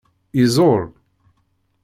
[0.37, 0.83] Yeẓẓul.